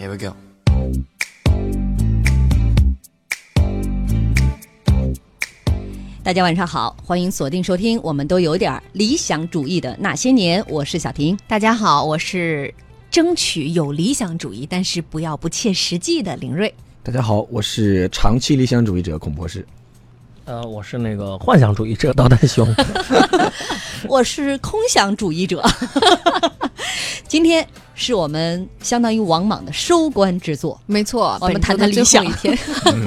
[0.00, 0.32] Here we go。
[6.24, 11.38] 大家晚上好，欢迎锁定收听，我们都有点理想主义的那些年，我是小婷。
[11.46, 12.72] 大家好，我是
[13.10, 16.74] 争取有理想主义，但是不要不切实际的林瑞。
[17.02, 19.66] 大家好，我是长期理想主义者孔博士。
[20.46, 22.66] 呃，我是那个幻想主义者导弹兄。
[24.08, 25.62] 我是空想主义者。
[27.30, 32.58] 今天是我们相当于王莽的收官之作，没错，我们谈谈理想一天。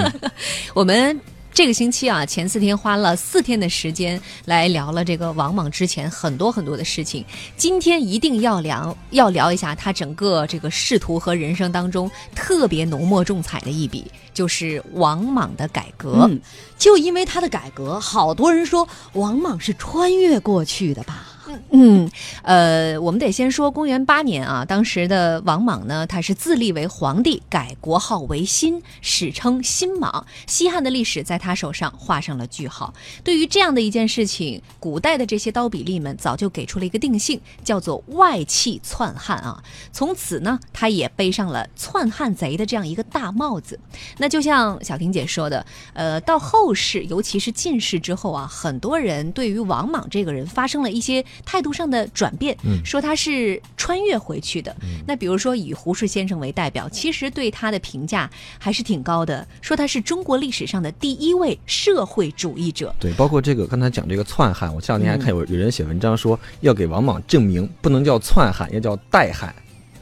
[0.72, 1.20] 我们。
[1.52, 7.24] 这个星期啊，前四天花了四天的时间来聊了这个王莽之前很多很多的事情。
[7.56, 16.26] 今天一定要聊，要聊一下他整个这个仕途和人生当中特别浓墨重彩的一笔，就是王莽的改革。
[16.28, 16.40] 嗯，
[16.76, 21.24] 就因为他的改革，好多人说王莽是穿越过去的吧。
[21.70, 22.10] 嗯，
[22.42, 30.26] 呃，我们得先说公元八年啊，当时的王莽呢，他是自立为皇帝，改国号为新，史称新莽。
[30.46, 32.92] 西汉的历史在他手上画上了句号。
[33.22, 39.62] 对于这样的一件事情，古代的这些刀笔吏们早就给出了一个定性，叫做外戚篡汉啊。
[39.92, 43.78] 从此呢，他也背上了篡汉贼的这样一个大帽子。
[44.18, 51.24] 那就像小婷姐说的，呃，到后世，尤其是进士之后啊，很多人对于王莽这个人发生了一些。
[51.44, 54.74] 态度上的转变，说他是穿越回去的。
[55.06, 62.94] 那比如说以胡适先生为代表，其实对他的评价还是挺高的，说他是中国历史上的第一位社会主义者。
[62.98, 69.54] 对，包括这个刚才讲这个篡汉，我前两天还看有有人写文章说，要给王莽证明，不能叫篡汉，要叫代汉。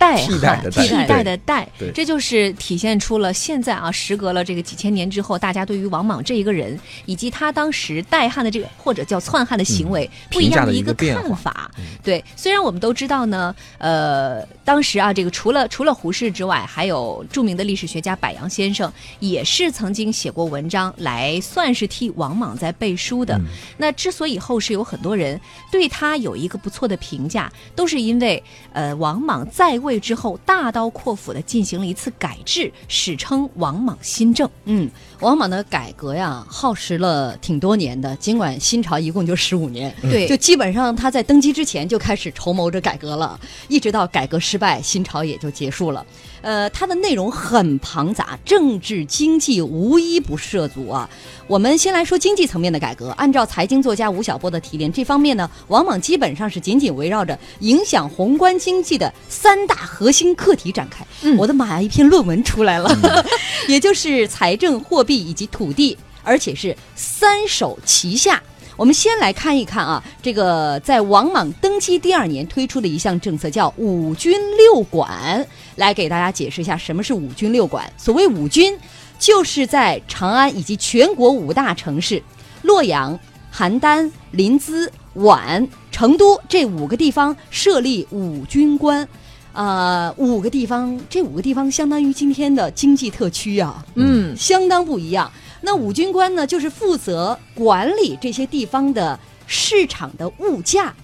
[0.02, 11.70] 代替代的替代的代，这就是体现出了现在啊，时隔了这个几千年之后，大家对于王莽这一个人以及他当时代汉的这个或者叫篡汉的行为不一样的一个看法。
[12.02, 23.40] 对，虽然我们都知道呢，呃，当时啊，这个除了除了胡适之外，还有著名的历史学家柏杨先生也是曾经写过文章来算是替王莽在背书的。
[23.76, 28.42] 那之所以后世有很多人对他有一个不错的评价，都是因为
[28.72, 29.91] 呃，王莽在位。
[29.98, 34.48] 之后大刀阔斧的进行了一次改制，史称王莽新政。
[34.64, 38.14] 嗯，王莽的改革呀，耗时了挺多年的。
[38.16, 43.38] 尽管新朝一共就十五年，对，就基本上他在登基之前就开始筹谋着改革了，
[43.68, 46.04] 一直到改革失败，新朝也就结束了。
[46.42, 51.08] 呃，它的内容很庞杂，政治经济无一不涉足啊。
[51.46, 53.10] 我们先来说经济层面的改革。
[53.10, 61.04] 按照财经作家吴晓波的提炼，这方面呢，王莽基本上是紧紧围绕着影响宏观经济的三大核心课题展开。
[61.36, 62.90] 我的妈呀，一篇论文出来了，
[63.68, 68.42] 也就是财政、货币以及土地，而且是三手齐下。
[68.74, 77.92] 我们先来看一看啊，这个在王莽登基第二年推出的一项政策叫五军六管，来给大家解释一下什么是五军六管。
[77.98, 78.76] 所谓五军，
[79.18, 82.20] 就是在长安以及全国五大城市
[82.62, 83.16] 洛阳、
[83.54, 89.06] 邯郸、临淄、皖、成都这五个地方设立五军官，
[89.52, 95.30] 啊，五个地方，这五个地方相当于今天的经济特区啊，嗯，相当不一样。
[95.60, 100.94] 那五军官呢，就是负责管理这些地方的市场的物价。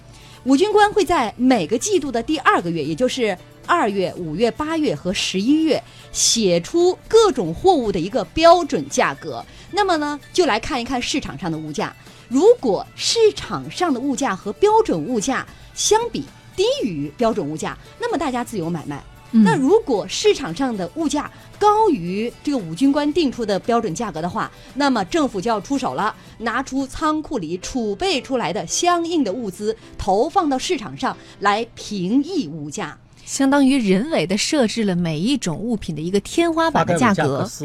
[0.45, 9.45] 五军官会在每个季度的第二个月，也就是二月、五月、八月和十一月，写出各种货物的一个标准价格。
[9.71, 11.95] 那么呢，就来看一看市场上的物价。
[12.27, 16.23] 如果市场上的物价和标准物价相比
[16.59, 19.01] 低于标准物价，那么大家自由买卖。
[19.31, 37.47] 那如果市场上的物价高于这个五军官定出的标准价格的话，那么政府就要出手了，拿出仓库里储备出来的相应的物资，投放到市场上来平抑物价，相当于人为的设置了每一种物品的一个天花板的价格。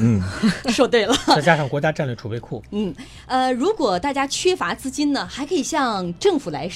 [0.00, 0.20] 嗯，
[0.72, 1.14] 说对了。
[1.26, 2.60] 再加上国家战略储备库。
[2.70, 2.92] 嗯，
[3.26, 6.66] 呃，如果大家缺乏资金呢，还可以向政府来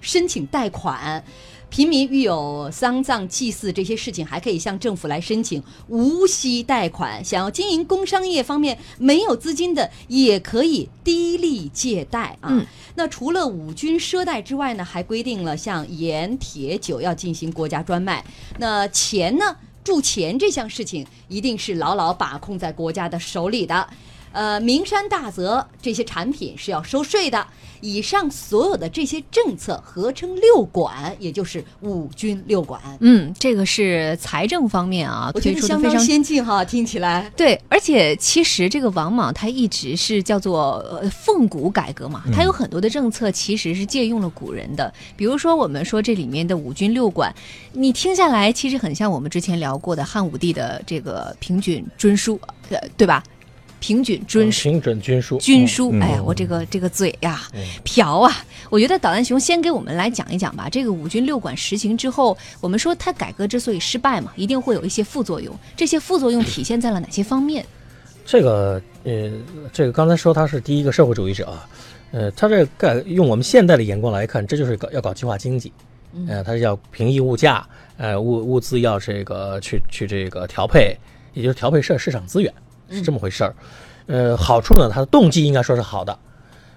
[0.00, 1.24] 申请贷款。
[1.70, 7.22] 平民遇有丧葬祭祀这些事情，还可以向政府来申请无息贷款。
[7.22, 12.66] 想要经营工商业方面没有资金的，也可以低利借贷啊。
[12.94, 18.24] 那除了五军赊贷之外呢，还规定了像盐、铁、酒要进行国家专卖。
[18.58, 19.54] 那钱呢，
[19.84, 23.86] 铸钱这项事情一定是牢牢把控在国家的手里的。
[24.38, 27.44] 呃，名山大泽这些产品是要收税的。
[27.80, 32.80] 以上所有的这些政策合称六管，也就是五军六管。
[33.00, 37.28] 嗯，这个是财政方面啊，我觉推得相当出的非常先进哈，听起来。
[37.36, 47.34] 对，而且其实这个王莽他一直是叫做呃奉古改革嘛，他有很多的政策其实是借用了古人的，比如说我们说这里面的五军六管，
[47.72, 52.40] 你听下来其实很像我们之前聊过的汉武帝的这个平均军书，
[52.70, 53.22] 呃，对吧？
[53.80, 54.62] 平均均书。
[54.70, 58.32] 平准均书，均书，嗯哎呀，我这个这个嘴呀嗯，瓢啊！
[58.70, 60.68] 我觉得导弹熊先给我们来讲一讲吧。
[60.68, 65.54] 这个五军六管实行之后，我们说它改革之所以失败嘛，一定会有一些副作用。
[65.76, 67.64] 这些副作用体现在了哪些方面？
[68.26, 69.30] 这个呃，
[69.72, 71.68] 这个刚才说他是第一个社会主义者啊，
[72.10, 75.72] 呃，他这改用我们现代的眼光来看，这就是搞要搞计划经济，
[76.28, 77.66] 呃，他是要平抑物价，
[77.96, 80.94] 呃，物物资要这个去去这个调配，
[81.32, 82.52] 也就是调配市市场资源，
[82.90, 83.54] 是这么回事儿。
[84.06, 86.18] 呃，好处呢，它的动机应该说是好的，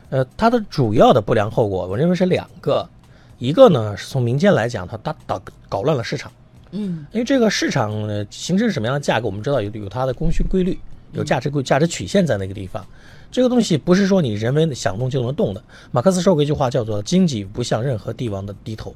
[0.09, 2.89] 呃，它的主要的不良后果，我认为是两个，
[3.37, 6.31] 一个呢是从民间来讲，它它搞搞乱了市场。
[6.73, 10.79] 嗯因为这个市场呃形成什么样的价格，我们知道有有它的供需规律，
[11.13, 12.85] 有价值规价值曲线在那个地方。
[13.31, 15.63] 这个东西不是说你人为想动就能动的。
[15.91, 18.93] 马克思说过一句话叫做“经济不向任何帝王的低头”。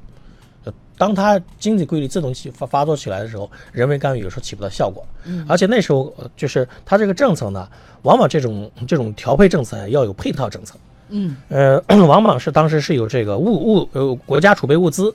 [0.66, 5.02] 呃当它经济规律自动起发发作起来的时候，人为干预有时候起不到效果。
[5.48, 7.66] 而且那时候呃就是它这个政策呢，
[8.02, 10.76] 往往这种这种调配政策要有配套政策。
[11.08, 15.14] 嗯呃， 往往是当时是有这个物物呃国家储备物资，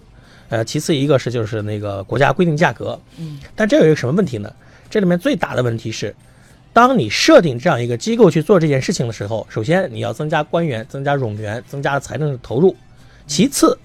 [0.49, 4.53] 呃，其次一个是就是那个国家规定价格，嗯，但这有一个什么问题呢？
[4.89, 6.15] 这里面最大的问题是，
[6.71, 12.75] 当你设定这样一个机构去做这件事情的时候，首先你要增加官员、增加冗员、增加财政的投入，
[13.27, 13.77] 其次，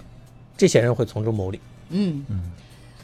[0.57, 1.59] 这些人会从中牟利，
[1.91, 2.51] 嗯嗯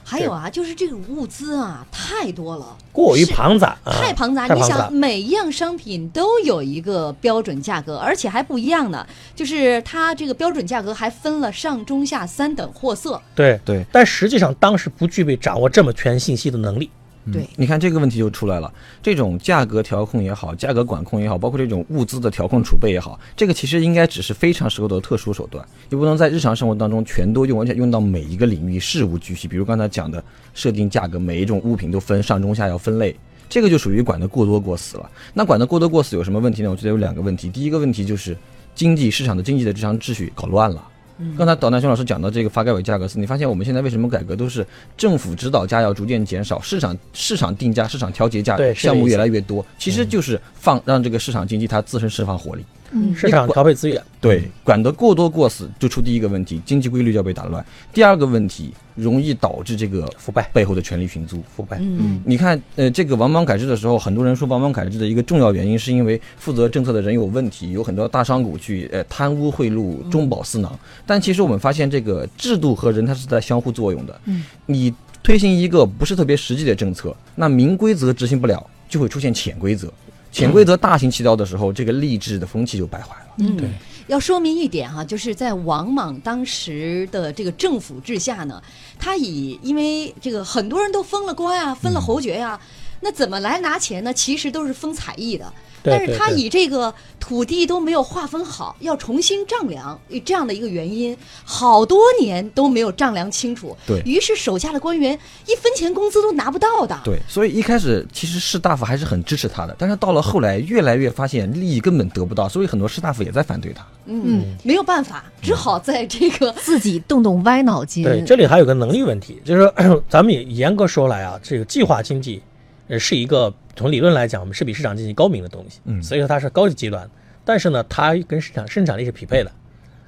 [0.05, 4.45] 还有啊，就是这个物资啊，太多了，过于庞杂啊，太庞杂。
[4.45, 9.07] 太庞杂你想，每一样商品都有一个标准价格，而且还不一样呢。
[9.33, 13.19] 就是它这个标准价格还分了上中下三等货色。
[13.33, 16.89] 对对，但实际上当时不具备掌握这么全信息的能力。
[17.31, 18.71] 对，你看这个问题就出来了，
[19.01, 29.47] 这种价格调控也好，价格管控也好，包括这种物资的调控储备也好，这个其实应该只是非常时候的特殊手段，你不能在日常生活当中全都用，而且用到每一个领域事无巨细。
[29.47, 30.21] 比如刚才讲的
[30.53, 33.15] 设定价格，每一种物品都分上中下要分类，
[33.47, 35.09] 这个就属于管得过多过死了。
[35.33, 36.69] 那管得过多过死有什么问题呢？
[36.69, 38.35] 我觉得有两个问题，第一个问题就是
[38.75, 40.89] 经济市场的经济的这场秩序搞乱了。
[41.37, 44.65] 刚才导弹熊老师讲到这个发改委价格司，你发现我们现在为什么改革都是
[44.97, 52.65] 政府指导价要逐渐减少，市场市场定价、市场调节价项目越来越多，其实就是放让这个市场经济它自身释放活力。
[52.93, 57.65] 嗯市场调配资源，对，管得过多过死，就出第一个问题，经济规律就要被打乱。
[57.91, 61.41] 第二个问题，容易导致这个腐败，背后的权力寻租。
[61.55, 61.77] 腐败。
[61.81, 70.77] 嗯你看，呃，这个王莽改制的时候，很多人说王莽改制的一个重要原因，是因为负责政策的人有问题，有很多大商贾去呃贪污贿赂、中饱私囊。
[71.05, 74.21] 但其实我们发现，这个制度和人它是在相互作用的。
[74.25, 74.93] 嗯，你
[75.23, 79.91] 推行一个不是特别实际的政策，那明规则执行不了，就会出现潜规则。
[80.33, 83.27] 潜规则大行其道的时候，这个励志的风气就败坏了。
[83.37, 83.69] 嗯，对。
[84.07, 88.61] 要说明一点哈、就是在王莽当时的这个政府治下呢，
[88.99, 92.59] 他以因为这个很多人都封了官啊，分了侯爵呀、
[93.03, 94.13] 那怎么来拿钱呢？
[94.13, 95.45] 其实都是分采邑的。
[95.85, 103.75] 但是他以这个土地都没有划分好，要重新丈量，这样的一个原因，好多年都没有丈量清楚。
[103.85, 105.11] 对于是手下的官员
[105.45, 106.97] 一分钱工资都拿不到的。
[107.03, 113.85] 对，所以一开始其实士大夫还是很支持他的，但是到了后来，越来越发现利益根本得不到，所以很多士大夫也在反对他。
[114.05, 118.05] 嗯，没有办法，只好在这个自己动动歪脑筋。
[118.05, 122.41] 对，这里还有个能力问题，就是说 咱们也严格说来啊，这个计划经济，
[122.87, 127.09] 呃，是一个从理论来讲，我们是比市场经济高明的东西，嗯所以说它是高级阶段，
[127.45, 129.51] 但是呢，它跟市场生产力是匹配的。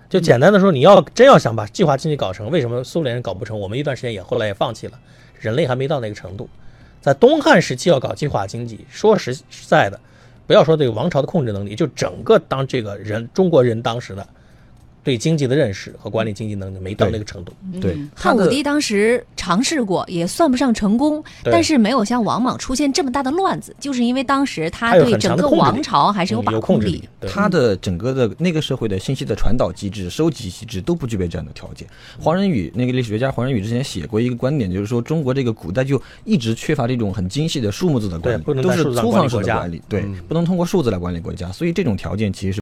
[0.07, 3.59] 就简单的说，你要真要想把计划经济搞成，为什么苏联人搞不成？
[3.59, 4.99] 我们一段时间也后来也放弃了，
[5.39, 6.47] 人类还没到那个程度。
[7.01, 9.99] 在东汉时期要搞计划经济，说实实在的，
[10.45, 14.27] 不要说这个王朝的控制能力，就整个当这个人中国人当时的
[15.05, 17.53] 对经济的认识和管理经济能力没到那个程度。
[17.79, 27.07] 对汉武帝当时尝试过，也算不上成功，但是没有像王莽出现这么大的乱子，就是因为当时他对整个王朝还是有把控力。。
[27.27, 31.87] 他的整个的那个社会的信息的传导机制、收集机制都不具备这样的条件。
[32.19, 42.53] 黄仁宇那个历史学家黄仁宇之前写过一个观点，就是说中国这个古代就一直缺乏这种很精细的数目字的管理，不能都是粗放式管理国家的管理，对，嗯不能通过数字来管理国家，所以这种条件其实是